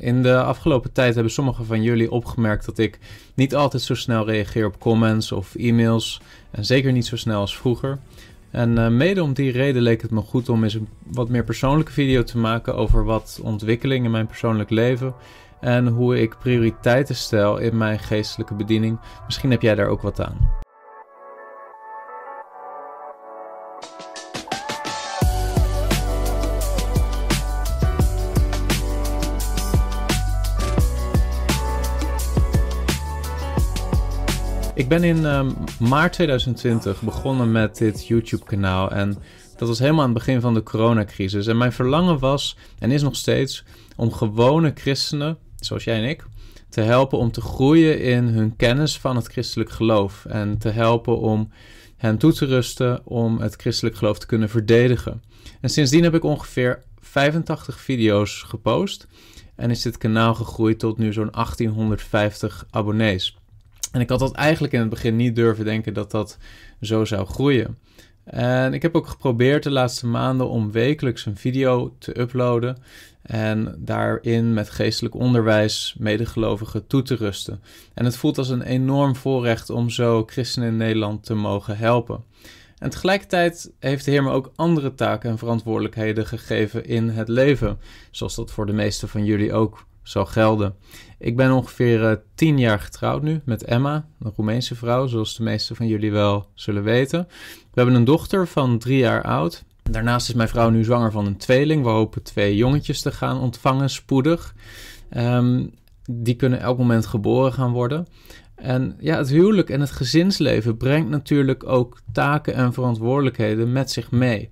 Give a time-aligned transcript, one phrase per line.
[0.00, 2.98] In de afgelopen tijd hebben sommigen van jullie opgemerkt dat ik
[3.34, 6.20] niet altijd zo snel reageer op comments of e-mails.
[6.50, 7.98] En zeker niet zo snel als vroeger.
[8.50, 11.44] En uh, mede om die reden leek het me goed om eens een wat meer
[11.44, 15.14] persoonlijke video te maken over wat ontwikkeling in mijn persoonlijk leven
[15.60, 18.98] en hoe ik prioriteiten stel in mijn geestelijke bediening.
[19.26, 20.60] Misschien heb jij daar ook wat aan.
[34.80, 39.16] Ik ben in um, maart 2020 begonnen met dit YouTube-kanaal en
[39.56, 41.46] dat was helemaal aan het begin van de coronacrisis.
[41.46, 43.64] En mijn verlangen was, en is nog steeds,
[43.96, 46.24] om gewone christenen, zoals jij en ik,
[46.68, 50.24] te helpen om te groeien in hun kennis van het christelijk geloof.
[50.24, 51.50] En te helpen om
[51.96, 55.22] hen toe te rusten om het christelijk geloof te kunnen verdedigen.
[55.60, 59.06] En sindsdien heb ik ongeveer 85 video's gepost.
[59.56, 63.39] En is dit kanaal gegroeid tot nu zo'n 1850 abonnees.
[63.92, 66.38] En ik had dat eigenlijk in het begin niet durven denken dat dat
[66.80, 67.78] zo zou groeien.
[68.24, 72.78] En ik heb ook geprobeerd de laatste maanden om wekelijks een video te uploaden
[73.22, 77.60] en daarin met geestelijk onderwijs medegelovigen toe te rusten.
[77.94, 82.24] En het voelt als een enorm voorrecht om zo christenen in Nederland te mogen helpen.
[82.78, 87.78] En tegelijkertijd heeft de Heer me ook andere taken en verantwoordelijkheden gegeven in het leven,
[88.10, 90.74] zoals dat voor de meesten van jullie ook zal gelden.
[91.18, 95.42] Ik ben ongeveer uh, tien jaar getrouwd nu met Emma, een Roemeense vrouw, zoals de
[95.42, 97.26] meesten van jullie wel zullen weten.
[97.60, 99.64] We hebben een dochter van drie jaar oud.
[99.82, 101.82] Daarnaast is mijn vrouw nu zwanger van een tweeling.
[101.82, 104.54] We hopen twee jongetjes te gaan ontvangen, spoedig.
[105.10, 105.66] Ehm,
[106.10, 108.06] die kunnen elk moment geboren gaan worden.
[108.54, 114.10] En ja, het huwelijk en het gezinsleven brengt natuurlijk ook taken en verantwoordelijkheden met zich
[114.10, 114.50] mee.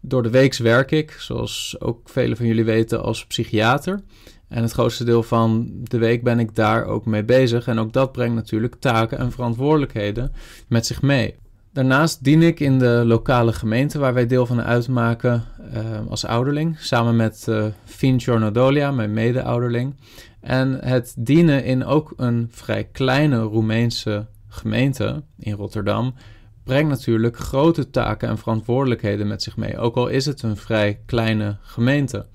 [0.00, 4.00] Door de weeks werk ik, zoals ook velen van jullie weten, als psychiater.
[4.48, 7.66] En het grootste deel van de week ben ik daar ook mee bezig.
[7.66, 10.32] En ook dat brengt natuurlijk taken en verantwoordelijkheden
[10.68, 11.34] met zich mee.
[11.72, 15.44] Daarnaast dien ik in de lokale gemeente waar wij deel van uitmaken
[15.74, 19.94] uh, als ouderling, samen met uh, Fin Giornodolia, mijn mede-ouderling.
[20.40, 26.14] En het dienen in ook een vrij kleine Roemeense gemeente in Rotterdam
[26.64, 31.00] brengt natuurlijk grote taken en verantwoordelijkheden met zich mee, ook al is het een vrij
[31.06, 32.26] kleine gemeente.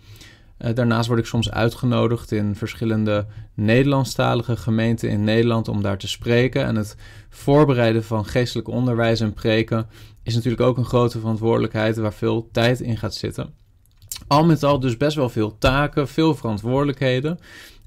[0.59, 6.07] Uh, daarnaast word ik soms uitgenodigd in verschillende Nederlandstalige gemeenten in Nederland om daar te
[6.07, 6.65] spreken.
[6.65, 6.95] En het
[7.29, 9.87] voorbereiden van geestelijk onderwijs en preken
[10.23, 13.53] is natuurlijk ook een grote verantwoordelijkheid waar veel tijd in gaat zitten.
[14.27, 17.39] Al met al dus best wel veel taken, veel verantwoordelijkheden.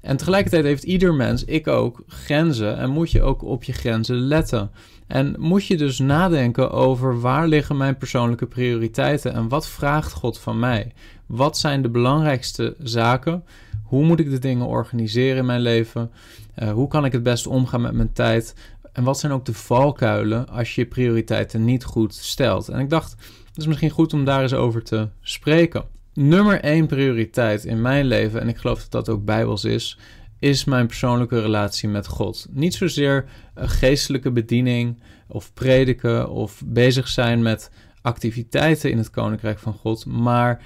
[0.07, 4.15] En tegelijkertijd heeft ieder mens, ik ook, grenzen en moet je ook op je grenzen
[4.15, 4.71] letten.
[5.07, 10.39] En moet je dus nadenken over waar liggen mijn persoonlijke prioriteiten en wat vraagt God
[10.39, 10.93] van mij?
[11.25, 13.43] Wat zijn de belangrijkste zaken?
[13.83, 16.11] Hoe moet ik de dingen organiseren in mijn leven?
[16.59, 18.55] Uh, hoe kan ik het best omgaan met mijn tijd?
[18.93, 22.69] En wat zijn ook de valkuilen als je prioriteiten niet goed stelt?
[22.69, 23.11] En ik dacht,
[23.47, 25.95] het is misschien goed om daar eens over te spreken.
[26.19, 29.99] Nummer één prioriteit in mijn leven, en ik geloof dat dat ook bijbels is,
[30.39, 32.47] is mijn persoonlijke relatie met God.
[32.49, 39.73] Niet zozeer geestelijke bediening of prediken of bezig zijn met activiteiten in het koninkrijk van
[39.73, 40.63] God, maar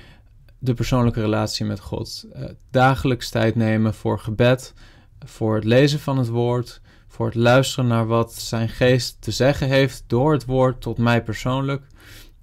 [0.60, 2.26] de persoonlijke relatie met God.
[2.36, 4.74] Uh, dagelijks tijd nemen voor gebed,
[5.26, 9.68] voor het lezen van het woord, voor het luisteren naar wat zijn geest te zeggen
[9.68, 11.84] heeft door het woord tot mij persoonlijk.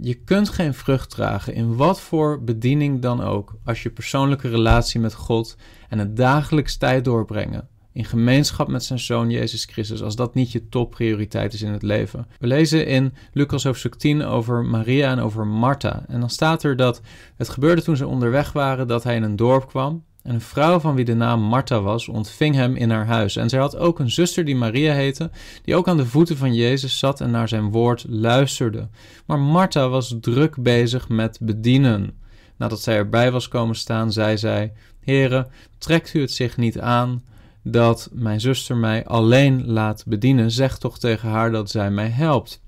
[0.01, 5.01] Je kunt geen vrucht dragen in wat voor bediening dan ook als je persoonlijke relatie
[5.01, 5.57] met God
[5.89, 10.53] en het dagelijks tijd doorbrengen in gemeenschap met zijn zoon Jezus Christus, als dat niet
[10.53, 12.27] je topprioriteit is in het leven.
[12.39, 16.05] We lezen in Lucas hoofdstuk 10 over Maria en over Martha.
[16.09, 17.01] En dan staat er dat
[17.37, 20.05] het gebeurde toen ze onderweg waren dat hij in een dorp kwam.
[20.23, 23.37] En een vrouw van wie de naam Martha was, ontving hem in haar huis.
[23.37, 25.31] En zij had ook een zuster die Maria heette,
[25.65, 28.89] die ook aan de voeten van Jezus zat en naar zijn woord luisterde.
[29.27, 32.19] Maar Martha was druk bezig met bedienen.
[32.57, 35.47] Nadat zij erbij was komen staan, zei zij: Heren,
[35.79, 37.23] trekt u het zich niet aan
[37.63, 42.61] dat mijn zuster mij alleen laat bedienen, zeg toch tegen haar dat zij mij helpt.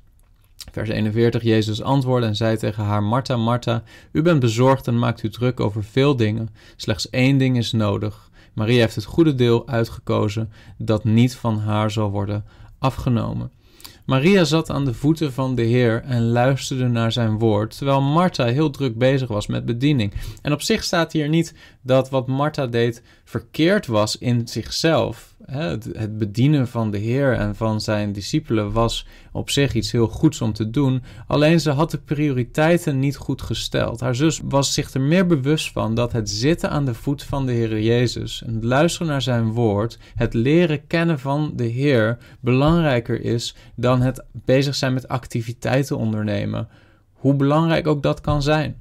[0.73, 5.23] Vers 41, Jezus antwoordde en zei tegen haar, Martha, Martha, u bent bezorgd en maakt
[5.23, 6.49] u druk over veel dingen.
[6.77, 8.31] Slechts één ding is nodig.
[8.55, 12.45] Maria heeft het goede deel uitgekozen dat niet van haar zal worden
[12.79, 13.51] afgenomen.
[14.05, 18.45] Maria zat aan de voeten van de Heer en luisterde naar zijn woord, terwijl Martha
[18.47, 20.13] heel druk bezig was met bediening.
[20.43, 25.30] En op zich staat hier niet dat wat Martha deed verkeerd was in zichzelf.
[25.45, 30.41] Het bedienen van de Heer en van zijn discipelen was op zich iets heel goeds
[30.41, 31.03] om te doen.
[31.27, 34.01] Alleen ze had de prioriteiten niet goed gesteld.
[34.01, 37.47] Haar zus was zich er meer bewust van dat het zitten aan de voet van
[37.47, 42.19] de Heer Jezus en het luisteren naar zijn woord, het leren kennen van de Heer,
[42.41, 46.69] belangrijker is dan het bezig zijn met activiteiten ondernemen.
[47.13, 48.77] Hoe belangrijk ook dat kan zijn.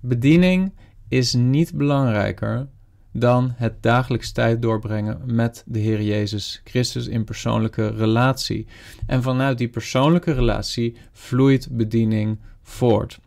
[0.00, 0.72] Bediening
[1.08, 2.68] is niet belangrijker
[3.12, 8.66] dan het dagelijks tijd doorbrengen met de Heer Jezus Christus in persoonlijke relatie.
[9.06, 13.18] En vanuit die persoonlijke relatie vloeit bediening voort.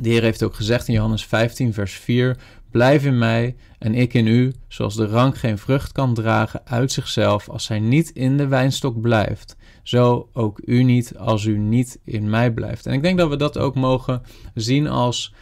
[0.00, 2.36] De Heer heeft ook gezegd in Johannes 15, vers 4:
[2.70, 6.92] Blijf in mij en ik in u, zoals de rank geen vrucht kan dragen uit
[6.92, 9.56] zichzelf als hij niet in de wijnstok blijft.
[9.82, 12.86] Zo ook u niet als u niet in mij blijft.
[12.86, 14.22] En ik denk dat we dat ook mogen
[14.54, 15.34] zien als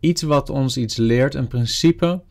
[0.00, 2.22] iets wat ons iets leert, een principe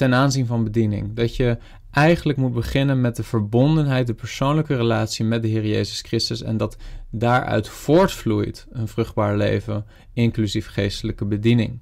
[0.00, 1.14] ten aanzien van bediening.
[1.14, 1.58] Dat je
[1.90, 6.56] eigenlijk moet beginnen met de verbondenheid, de persoonlijke relatie met de Heer Jezus Christus en
[6.56, 6.76] dat
[7.10, 11.78] daaruit voortvloeit een vruchtbaar leven, inclusief geestelijke bediening.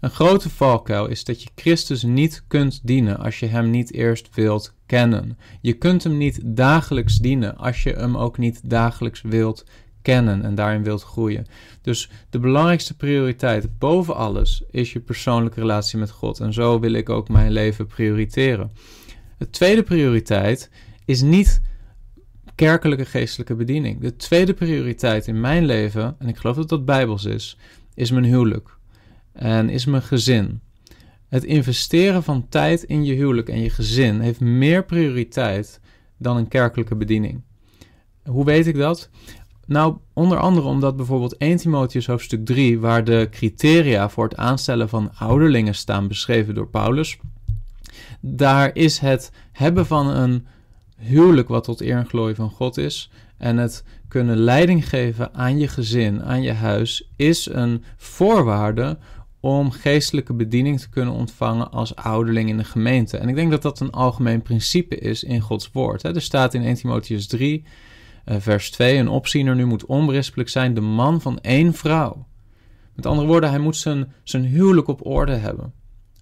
[0.00, 4.34] Een grote valkuil is dat je Christus niet kunt dienen als je Hem niet eerst
[4.34, 5.38] wilt kennen.
[5.60, 9.64] Je kunt Hem niet dagelijks dienen als je Hem ook niet dagelijks wilt
[10.02, 11.46] kennen en daarin wilt groeien.
[11.82, 16.40] Dus de belangrijkste prioriteit boven alles is je persoonlijke relatie met God.
[16.40, 18.70] En zo wil ik ook mijn leven prioriteren.
[19.38, 20.70] De tweede prioriteit
[21.04, 21.60] is niet
[22.54, 24.00] kerkelijke geestelijke bediening.
[24.00, 27.56] De tweede prioriteit in mijn leven, en ik geloof dat dat bijbels is,
[27.94, 28.78] is mijn huwelijk
[29.32, 30.60] en is mijn gezin.
[31.28, 35.80] Het investeren van tijd in je huwelijk en je gezin heeft meer prioriteit
[36.16, 37.42] dan een kerkelijke bediening.
[38.24, 39.10] Hoe weet ik dat?
[39.70, 44.88] Nou, onder andere omdat bijvoorbeeld 1 Timotheus hoofdstuk 3, waar de criteria voor het aanstellen
[44.88, 47.18] van ouderlingen staan beschreven door Paulus,
[48.20, 50.46] daar is het hebben van een
[50.96, 55.58] huwelijk wat tot eer en glorie van God is en het kunnen leiding geven aan
[55.58, 58.98] je gezin, aan je huis, is een voorwaarde
[59.40, 63.16] om geestelijke bediening te kunnen ontvangen als ouderling in de gemeente.
[63.16, 66.02] En ik denk dat dat een algemeen principe is in Gods woord.
[66.02, 67.68] Er staat in 1 Timotheus 3 uh,
[68.24, 72.26] vers 2, een opziener nu moet onberispelijk zijn de man van één vrouw.
[72.94, 75.72] Met andere woorden, hij moet zijn, zijn huwelijk op orde hebben.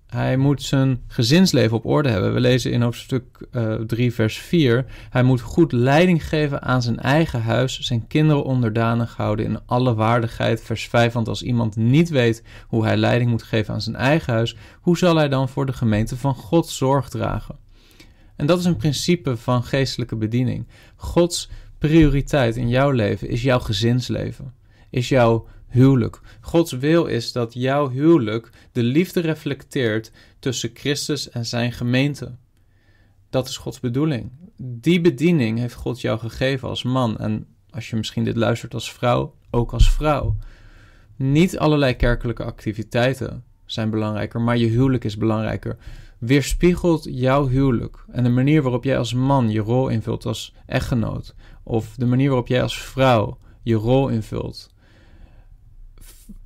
[0.09, 2.35] Hij moet zijn gezinsleven op orde hebben.
[2.35, 4.85] We lezen in hoofdstuk uh, eh, 3, vers 4.
[5.11, 9.95] Hij moet goed leiding geven aan zijn eigen huis, zijn kinderen onderdanig houden in alle
[9.95, 10.63] waardigheid.
[10.63, 11.13] Vers 5.
[11.13, 14.99] Want als iemand niet weet hoe hij leiding moet geven aan zijn eigen huis, hoe
[14.99, 17.57] zal hij dan voor de gemeente van God zorg dragen?
[18.37, 20.67] En dat is een principe van geestelijke bediening.
[20.97, 24.55] Gods prioriteit in jouw leven is jouw gezinsleven,
[24.91, 26.21] is jouw huwelijk.
[26.41, 32.37] Gods wil is dat jouw huwelijk de liefde reflecteert tussen Christus en zijn gemeente.
[33.31, 34.31] Dat is Gods bedoeling.
[34.57, 38.93] Die bediening heeft God jou gegeven als man en als je misschien dit luistert als
[38.93, 40.37] vrouw, ook als vrouw.
[41.17, 45.77] Niet allerlei kerkelijke activiteiten zijn belangrijker, maar je huwelijk is belangrijker.
[46.19, 51.35] Weerspiegelt jouw huwelijk en de manier waarop jij als man je rol invult als echtgenoot,
[51.69, 54.71] of de manier waarop jij als vrouw je rol invult,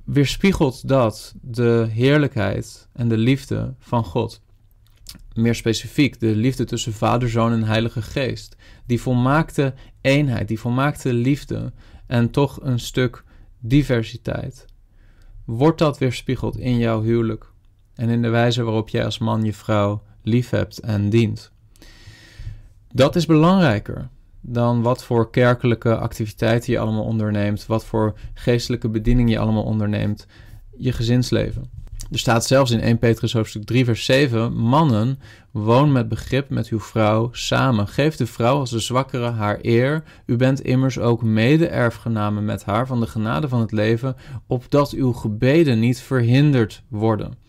[0.03, 4.41] weerspiegelt dat de heerlijkheid en de liefde van God.
[5.33, 8.55] Meer specifiek, de liefde tussen Vader, Zoon en Heilige Geest.
[8.85, 11.73] Die volmaakte eenheid, die volmaakte liefde
[12.07, 13.23] en toch een stuk
[13.59, 14.65] diversiteit.
[15.45, 17.51] Wordt dat weerspiegeld in jouw huwelijk
[17.95, 21.51] en in de wijze waarop jij als man je vrouw liefhebt en dient?
[22.91, 24.09] Dat is belangrijker
[24.45, 30.27] dan wat voor kerkelijke activiteiten je allemaal onderneemt, wat voor geestelijke bediening je allemaal onderneemt,
[30.77, 31.81] je gezinsleven.
[32.11, 35.19] Er staat zelfs in 1 Petrus hoofdstuk 3 vers 7, mannen,
[35.51, 37.87] woon met begrip met uw vrouw samen.
[37.87, 40.03] Geef de vrouw als de zwakkere haar eer.
[40.25, 44.15] U bent immers ook mede-erfgenamen met haar van de genade van het leven,
[44.47, 47.42] opdat uw gebeden niet verhinderd worden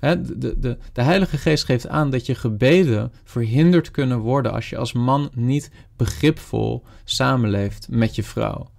[0.00, 4.76] de, de, de Heilige Geest geeft aan dat je gebeden verhinderd kunnen worden als je
[4.76, 8.70] als man niet begripvol samenleeft met je vrouw.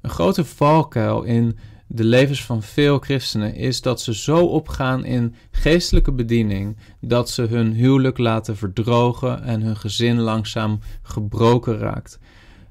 [0.00, 5.34] Een grote valkuil in de levens van veel christenen is dat ze zo opgaan in
[5.50, 12.18] geestelijke bediening dat ze hun huwelijk laten verdrogen en hun gezin langzaam gebroken raakt.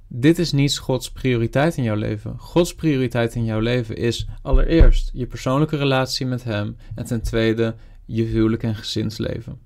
[0.08, 2.40] Dit is niet Gods prioriteit in jouw leven.
[2.40, 7.76] Gods prioriteit in jouw leven is allereerst je persoonlijke relatie met Hem en ten tweede
[8.06, 9.60] je huwelijk en gezinsleven.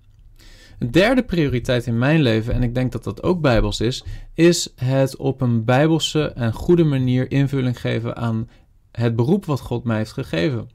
[0.80, 4.04] Een derde prioriteit in mijn leven, en ik denk dat dat ook bijbels is,
[4.34, 8.50] is het op een bijbelse en goede manier invulling geven aan
[8.92, 10.70] het beroep wat God mij heeft gegeven.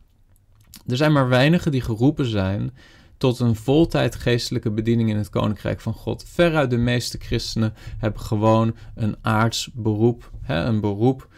[0.87, 2.73] Er zijn maar weinigen die geroepen zijn
[3.17, 6.25] tot een voltijd geestelijke bediening in het koninkrijk van God.
[6.27, 11.29] Veruit de meeste christenen hebben gewoon een aards beroep, hè, een beroep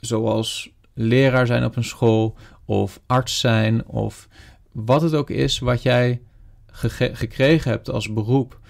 [0.00, 4.28] zoals leraar zijn op een school of arts zijn of
[4.72, 6.20] wat het ook is wat jij
[7.12, 8.60] gekregen hebt als beroep.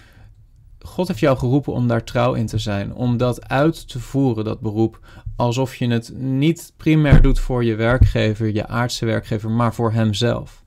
[0.79, 4.45] God heeft jou geroepen om daar trouw in te zijn, om dat uit te voeren,
[4.45, 5.01] dat beroep,
[5.37, 10.63] alsof je het niet primair doet voor je werkgever, je aardse werkgever, maar voor hemzelf.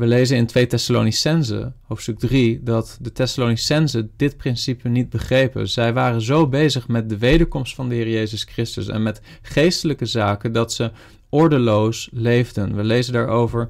[0.00, 5.68] We lezen in 2 Thessalonicense, hoofdstuk 3, dat de Thessalonicense dit principe niet begrepen.
[5.68, 10.06] Zij waren zo bezig met de wederkomst van de Heer Jezus Christus en met geestelijke
[10.06, 10.90] zaken dat ze
[11.28, 12.76] ordeloos leefden.
[12.76, 13.68] We lezen daarover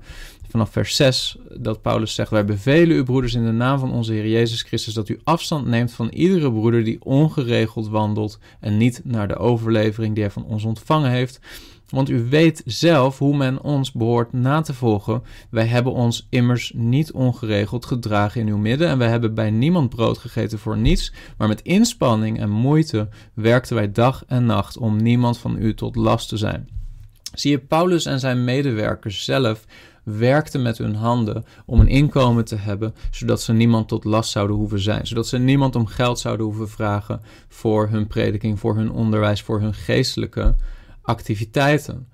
[0.49, 4.12] vanaf vers 6 dat Paulus zegt: Wij bevelen u, broeders, in de naam van onze
[4.12, 9.00] Heer Jezus Christus, dat u afstand neemt van iedere broeder die ongeregeld wandelt en niet
[9.04, 11.40] naar de overlevering die hij van ons ontvangen heeft.
[11.90, 15.23] Want u weet zelf hoe men ons behoort na te volgen.
[15.50, 19.88] Wij hebben ons immers niet ongeregeld gedragen in uw midden en wij hebben bij niemand
[19.88, 25.02] brood gegeten voor niets, maar met inspanning en moeite werkten wij dag en nacht om
[25.02, 26.68] niemand van u tot last te zijn.
[27.35, 29.64] Zie je, Paulus en zijn medewerkers zelf
[30.04, 34.56] werkten met hun handen om een inkomen te hebben, zodat ze niemand tot last zouden
[34.56, 38.90] hoeven zijn, zodat ze niemand om geld zouden hoeven vragen voor hun prediking, voor hun
[38.90, 40.54] onderwijs, voor hun geestelijke
[41.02, 42.09] activiteiten.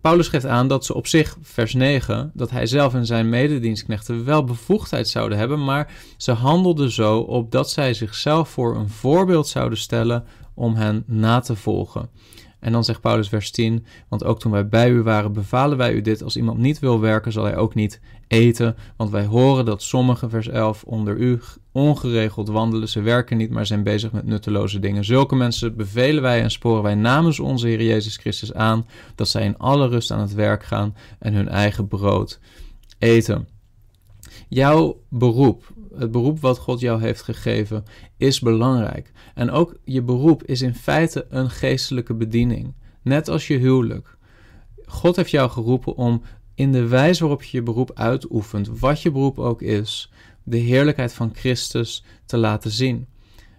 [0.00, 4.24] Paulus geeft aan dat ze op zich, vers 9, dat hij zelf en zijn mededienstknechten
[4.24, 9.78] wel bevoegdheid zouden hebben, maar ze handelden zo opdat zij zichzelf voor een voorbeeld zouden
[9.78, 12.10] stellen om hen na te volgen.
[12.60, 15.92] En dan zegt Paulus vers 10, want ook toen wij bij u waren, bevalen wij
[15.92, 19.64] u dit, als iemand niet wil werken, zal hij ook niet eten, want wij horen
[19.64, 21.40] dat sommigen, vers 11, onder u
[21.72, 25.04] ongeregeld wandelen, ze werken niet, maar zijn bezig met nutteloze dingen.
[25.04, 29.44] Zulke mensen bevelen wij en sporen wij namens onze Heer Jezus Christus aan, dat zij
[29.44, 32.40] in alle rust aan het werk gaan en hun eigen brood
[32.98, 33.48] eten.
[34.48, 37.84] Jouw beroep, het beroep wat God jou heeft gegeven,
[38.16, 39.12] is belangrijk.
[39.34, 44.16] En ook je beroep is in feite een geestelijke bediening, net als je huwelijk.
[44.86, 46.22] God heeft jou geroepen om
[46.54, 51.12] in de wijze waarop je je beroep uitoefent, wat je beroep ook is, de heerlijkheid
[51.12, 53.06] van Christus te laten zien.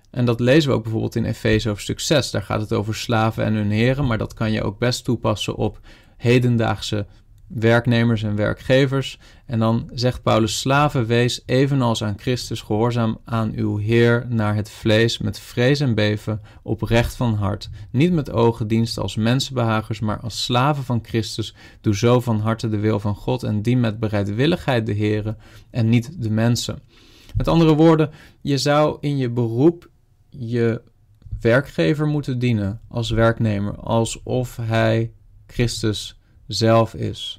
[0.10, 2.32] En dat lezen we ook bijvoorbeeld in Efeze hoofdstuk 6.
[2.32, 5.56] Daar gaat het over slaven en hun heren, maar dat kan je ook best toepassen
[5.56, 5.80] op
[6.18, 7.06] hedendaagse
[7.50, 9.20] werknemers en werkgevers.
[9.46, 14.70] En dan zegt Paulus: Slaven, wees evenals aan Christus gehoorzaam aan uw Heer naar het
[14.70, 17.70] vlees, met vrees en beven, oprecht van hart.
[17.92, 21.56] Niet met ogen diensten als mensenbehagers, maar als slaven van Christus.
[21.82, 25.36] Doe zo van harte de wil van God en dien met bereidwilligheid de Heer
[25.70, 26.80] en niet de mensen.
[27.38, 28.10] Met andere woorden,
[28.42, 29.90] je zou in je beroep
[30.30, 30.82] je
[31.42, 35.12] werkgever moeten dienen als werknemer, alsof hij
[35.48, 37.39] Christus zelf is.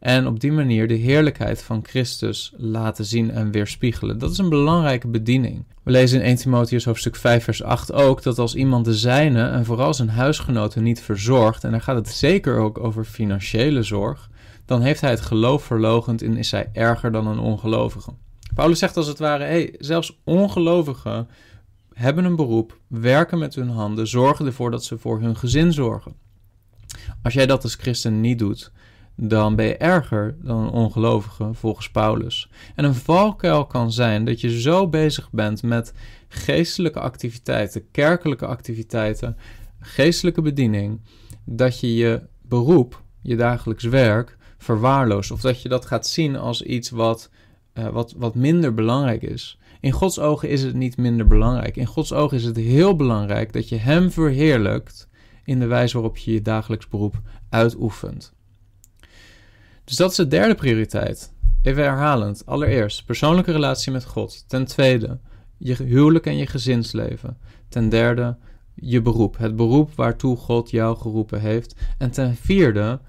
[0.00, 4.18] En op die manier de heerlijkheid van Christus laten zien en weerspiegelen.
[4.18, 5.64] Dat is een belangrijke bediening.
[5.82, 9.48] We lezen in 1 Timotheus hoofdstuk 5 vers 8 ook dat als iemand de zijne
[9.48, 14.30] en vooral zijn huisgenoten niet verzorgt, en daar gaat het zeker ook over financiële zorg,
[14.64, 18.10] dan heeft hij het geloof verlogend en is hij erger dan een ongelovige.
[18.54, 21.28] Paulus zegt als het ware, hey, zelfs ongelovigen
[21.92, 26.14] hebben een beroep, werken met hun handen, zorgen ervoor dat ze voor hun gezin zorgen.
[27.22, 28.72] Als jij dat als christen niet doet,
[29.16, 32.50] dan ben je erger dan een ongelovige volgens Paulus.
[32.74, 35.94] En een valkuil kan zijn dat je zo bezig bent met
[36.28, 39.36] geestelijke activiteiten, kerkelijke activiteiten,
[39.80, 41.00] geestelijke bediening,
[41.44, 45.30] dat je je beroep, je dagelijks werk, verwaarloost.
[45.30, 47.30] Of dat je dat gaat zien als iets wat,
[47.74, 49.58] uh, wat, wat minder belangrijk is.
[49.80, 51.76] In Gods ogen is het niet minder belangrijk.
[51.76, 55.08] In Gods ogen is het heel belangrijk dat je Hem verheerlijkt
[55.44, 58.32] in de wijze waarop je je dagelijks beroep uitoefent.
[59.90, 61.32] Dus dat is de derde prioriteit.
[61.62, 62.46] Even herhalend.
[62.46, 64.44] Allereerst persoonlijke relatie met God.
[64.48, 65.18] Ten tweede
[65.56, 67.38] je huwelijk en je gezinsleven.
[67.68, 68.36] Ten derde
[68.74, 69.38] je beroep.
[69.38, 71.74] Het beroep waartoe God jou geroepen heeft.
[71.98, 73.00] En ten vierde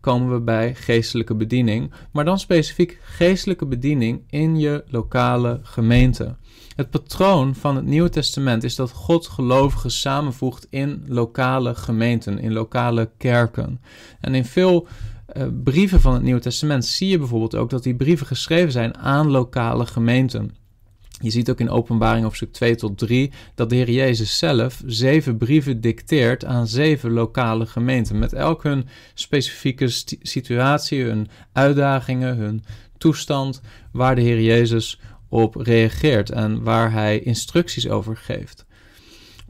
[0.00, 6.36] komen we bij geestelijke bediening, maar dan specifiek geestelijke bediening in je lokale gemeente.
[6.76, 12.52] Het patroon van het Nieuwe Testament is dat God gelovigen samenvoegt in lokale gemeenten, in
[12.52, 13.80] lokale kerken.
[14.20, 14.86] En in veel
[15.32, 18.98] uh, brieven van het Nieuwe Testament zie je bijvoorbeeld ook dat die brieven geschreven zijn
[18.98, 20.50] aan lokale gemeenten.
[21.20, 25.36] Je ziet ook in Openbaring hoofdstuk 2 tot 3 dat de Heer Jezus zelf zeven
[25.36, 28.18] brieven dicteert aan zeven lokale gemeenten.
[28.18, 29.88] Met elk hun specifieke
[30.22, 32.64] situatie, hun uitdagingen, hun
[32.98, 33.60] toestand,
[33.92, 38.66] waar de Heer Jezus op reageert en waar hij instructies over geeft.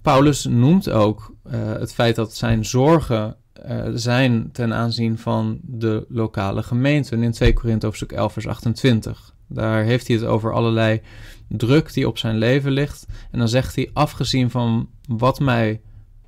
[0.02, 3.36] Paulus noemt ook uh, het feit dat zijn zorgen
[3.68, 7.16] uh, zijn ten aanzien van de lokale gemeente.
[7.16, 9.34] in 2 Korinthe hoofdstuk 11 vers 28.
[9.46, 11.00] Daar heeft hij het over allerlei
[11.48, 13.06] druk die op zijn leven ligt.
[13.30, 15.80] En dan zegt hij, afgezien van wat mij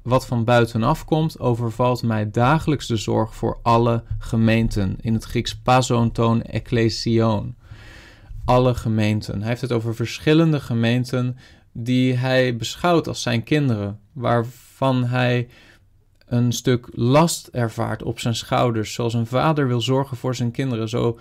[0.06, 4.96] wat van buitenaf komt, overvalt mij dagelijks de zorg voor alle gemeenten.
[5.00, 7.56] In het Grieks pasonton ecclesion.
[8.44, 9.38] Alle gemeenten.
[9.38, 11.36] Hij heeft het over verschillende gemeenten
[11.72, 15.48] die hij beschouwt als zijn kinderen, waarvan hij
[16.26, 20.88] een stuk last ervaart op zijn schouders, zoals een vader wil zorgen voor zijn kinderen.
[20.88, 21.18] Zo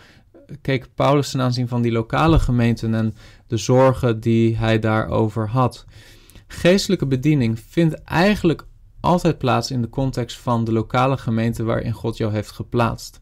[0.62, 3.16] keek Paulus ten aanzien van die lokale gemeenten en
[3.48, 5.86] de zorgen die hij daarover had.
[6.48, 8.66] Geestelijke bediening vindt eigenlijk
[9.00, 13.22] altijd plaats in de context van de lokale gemeente waarin God jou heeft geplaatst.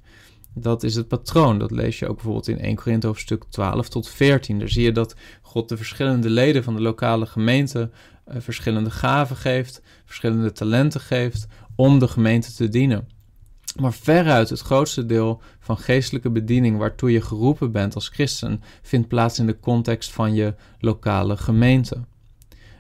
[0.54, 1.60] Dat is het patroon.
[1.60, 4.60] Dat lees je ook bijvoorbeeld in 1 Korinthe hoofdstuk 12 tot 14.
[4.60, 7.90] Daar zie je dat God de verschillende leden van de lokale gemeente
[8.28, 13.08] uh, verschillende gaven geeft, verschillende talenten geeft om de gemeente te dienen.
[13.80, 19.08] Maar veruit het grootste deel van geestelijke bediening waartoe je geroepen bent als christen vindt
[19.08, 21.98] plaats in de context van je lokale gemeente.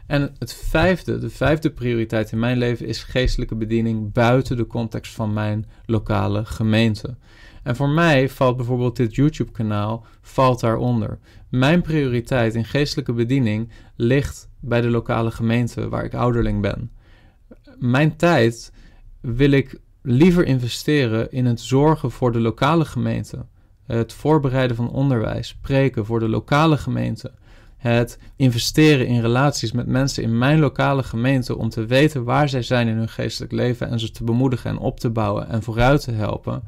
[0.07, 5.13] En het vijfde, de vijfde prioriteit in mijn leven is geestelijke bediening buiten de context
[5.13, 7.15] van mijn lokale gemeente.
[7.63, 11.19] En voor mij valt bijvoorbeeld dit YouTube-kanaal valt daaronder.
[11.49, 16.91] Mijn prioriteit in geestelijke bediening ligt bij de lokale gemeente waar ik ouderling ben.
[17.79, 18.71] Mijn tijd
[19.23, 23.45] wil ik liever investeren in het zorgen voor de lokale gemeente,
[23.85, 27.31] het voorbereiden van onderwijs, preken voor de lokale gemeente,
[27.77, 32.61] het investeren in relaties met mensen in mijn lokale gemeente om te weten waar zij
[32.61, 36.03] zijn in hun geestelijk leven en ze te bemoedigen en op te bouwen en vooruit
[36.03, 36.63] te helpen.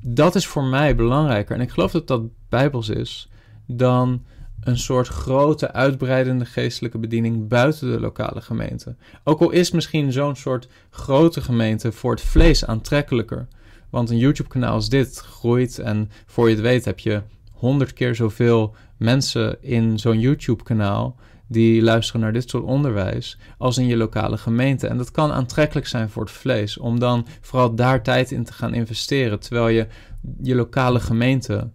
[0.00, 1.56] Dat is voor mij belangrijker.
[1.56, 3.28] En ik geloof dat dat bijbels is
[3.66, 4.24] dan
[4.66, 8.96] een soort grote uitbreidende geestelijke bediening buiten de lokale gemeente.
[9.24, 13.46] Ook al is misschien zo'n soort grote gemeente voor het vlees aantrekkelijker.
[13.90, 18.14] Want een YouTube-kanaal als dit groeit en voor je het weet heb je honderd keer
[18.14, 24.38] zoveel mensen in zo'n YouTube-kanaal die luisteren naar dit soort onderwijs als in je lokale
[24.38, 24.86] gemeente.
[24.86, 28.52] En dat kan aantrekkelijk zijn voor het vlees, om dan vooral daar tijd in te
[28.52, 29.86] gaan investeren, terwijl je
[30.42, 31.70] je lokale gemeente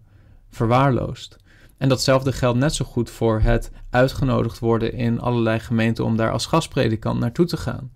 [0.50, 1.40] verwaarloost.
[1.82, 6.32] En datzelfde geldt net zo goed voor het uitgenodigd worden in allerlei gemeenten om daar
[6.32, 7.92] als gastpredikant naartoe te gaan.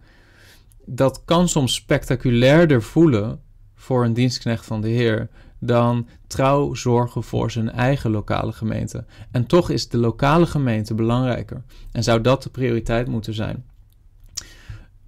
[0.84, 3.40] Dat kan soms spectaculairder voelen
[3.74, 9.04] voor een dienstknecht van de Heer dan trouw zorgen voor zijn eigen lokale gemeente.
[9.30, 13.64] En toch is de lokale gemeente belangrijker en zou dat de prioriteit moeten zijn.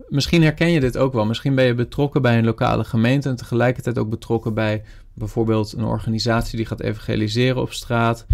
[0.09, 1.26] Misschien herken je dit ook wel.
[1.26, 4.83] Misschien ben je betrokken bij een lokale gemeente en tegelijkertijd ook betrokken bij
[5.14, 8.26] bijvoorbeeld een organisatie die gaat evangeliseren op straat.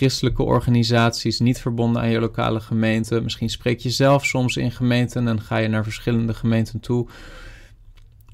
[0.00, 3.20] Christelijke organisaties, niet verbonden aan je lokale gemeente.
[3.20, 7.08] Misschien spreek je zelf soms in gemeenten en ga je naar verschillende gemeenten toe.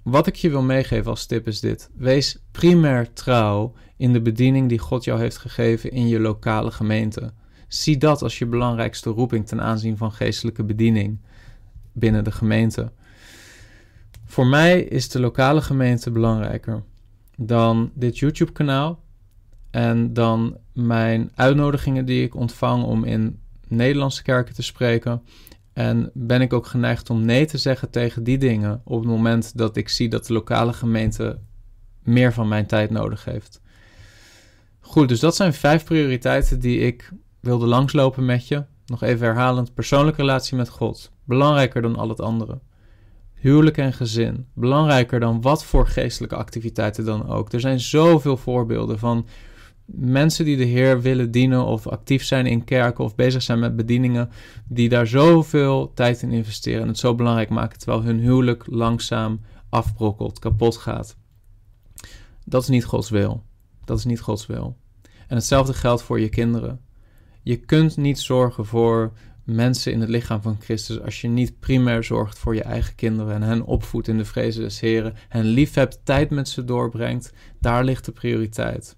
[0.03, 1.91] Wat ik je wil meegeven als tip is dit.
[1.97, 7.33] Wees primair trouw in de bediening die God jou heeft gegeven in je lokale gemeente.
[7.69, 11.21] Zie dat als je belangrijkste roeping ten aanzien van geestelijke bediening
[11.93, 12.93] binnen de gemeente.
[14.25, 16.83] Voor mij is de lokale gemeente belangrijker
[17.37, 19.05] dan dit YouTube-kanaal
[19.71, 25.23] en dan mijn uitnodigingen die ik ontvang om in Nederlandse kerken te spreken
[25.77, 29.59] en ben ik ook geneigd om nee te zeggen tegen die dingen op het moment
[29.59, 31.39] dat ik zie dat de lokale gemeente
[32.03, 33.61] meer van mijn tijd nodig heeft.
[34.81, 38.65] Goed, dus dat zijn vijf prioriteiten die ik wilde langslopen met je.
[38.87, 42.61] Nog even herhalend: persoonlijke relatie met God, belangrijker dan al het andere.
[43.35, 47.53] Huwelijk en gezin, belangrijker dan wat voor geestelijke activiteiten dan ook.
[47.53, 49.27] Er zijn zoveel voorbeelden van
[49.87, 53.77] mensen die de Heer willen dienen of actief zijn in kerken of bezig zijn met
[53.77, 54.31] bedieningen,
[54.69, 59.41] die daar zoveel tijd in investeren en het zo belangrijk maken, terwijl hun huwelijk langzaam
[59.69, 61.17] afbrokkelt, kapot gaat.
[62.45, 63.43] Dat is niet Gods wil.
[63.85, 64.77] Dat is niet Gods wil.
[65.29, 66.81] En hetzelfde geldt voor je kinderen.
[67.43, 69.13] Je kunt niet zorgen voor
[69.45, 73.35] mensen in het lichaam van Christus als je niet primair zorgt voor je eigen kinderen
[73.35, 77.33] en hen opvoedt in de vrezen des Heren, hen lief hebt, tijd met ze doorbrengt.
[77.61, 78.97] Daar ligt de prioriteit.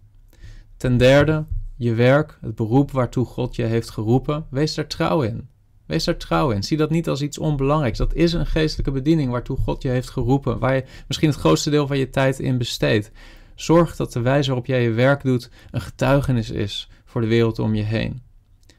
[0.78, 1.44] Ten derde,
[1.76, 5.48] je werk, het beroep waartoe God je heeft geroepen, wees daar trouw in.
[5.86, 6.62] Wees daar trouw in.
[6.62, 7.98] Zie dat niet als iets onbelangrijks.
[7.98, 11.70] Dat is een geestelijke bediening waartoe God je heeft geroepen, waar je misschien het grootste
[11.70, 13.10] deel van je tijd in besteedt.
[13.54, 17.58] Zorg dat de wijze waarop jij je werk doet een getuigenis is voor de wereld
[17.58, 18.22] om je heen.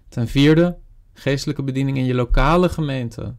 [0.09, 0.77] Ten vierde,
[1.13, 3.35] geestelijke bediening in je lokale gemeente.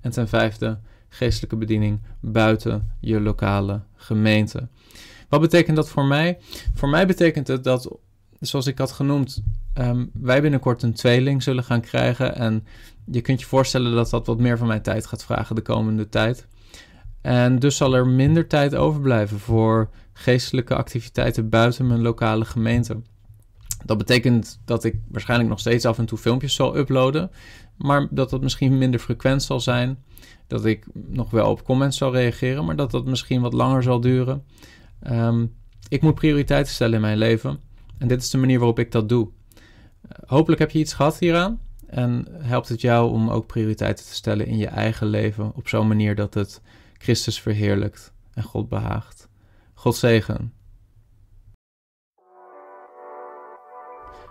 [0.00, 4.68] En ten vijfde, geestelijke bediening buiten je lokale gemeente.
[5.30, 6.38] Wat betekent dat voor mij?
[6.74, 7.96] Voor mij betekent het dat,
[8.40, 9.42] zoals ik had genoemd,
[9.78, 12.36] um, wij binnenkort een tweeling zullen gaan krijgen.
[12.36, 12.66] En
[13.04, 16.08] je kunt je voorstellen dat dat wat meer van mijn tijd gaat vragen de komende
[16.08, 16.46] tijd.
[17.20, 23.00] En dus zal er minder tijd overblijven voor geestelijke activiteiten buiten mijn lokale gemeente.
[23.84, 27.30] Dat betekent dat ik waarschijnlijk nog steeds af en toe filmpjes zal uploaden,
[27.76, 29.98] maar dat dat misschien minder frequent zal zijn.
[30.46, 34.00] Dat ik nog wel op comments zal reageren, maar dat dat misschien wat langer zal
[34.00, 34.44] duren.
[35.00, 35.46] Ehm,
[35.88, 37.60] ik moet prioriteiten stellen in mijn leven
[37.98, 39.28] en dit is de manier waarop ik dat doe.
[40.26, 44.46] hopelijk heb je iets gehad hieraan en helpt het jou om ook prioriteiten te stellen
[44.46, 46.60] in je eigen leven op zo'n manier dat het
[46.98, 49.28] Christus verheerlijkt en God behaagt.
[49.74, 50.52] God zegen.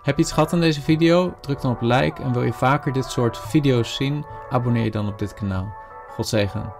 [0.02, 1.34] Heb je iets gehad aan deze video?
[1.40, 4.24] Druk dan op like en wil je vaker dit soort video's zien?
[4.50, 5.74] Abonneer je dan op dit kanaal.
[6.08, 6.72] God zegen.